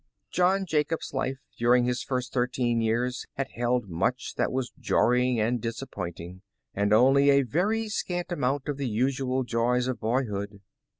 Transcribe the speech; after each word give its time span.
John 0.31 0.65
Jacob's 0.65 1.13
life 1.13 1.37
during 1.59 1.85
his 1.85 2.01
first 2.01 2.33
thirteen 2.33 2.81
years 2.81 3.27
had 3.35 3.51
held 3.51 3.87
much 3.87 4.33
that 4.33 4.51
was 4.51 4.71
jarring 4.79 5.39
and 5.39 5.61
disappointing, 5.61 6.41
and 6.73 6.91
only 6.91 7.29
a 7.29 7.43
very 7.43 7.87
scant 7.87 8.31
amount 8.31 8.67
of 8.67 8.77
the 8.77 8.89
usual 8.89 9.43
joys 9.43 9.87
of 9.87 9.99
boyhood. 9.99 10.61